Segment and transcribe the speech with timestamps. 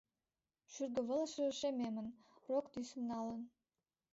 [0.71, 2.07] Шӱргывылышыже шемемын,
[2.47, 3.41] рок тӱсым налын.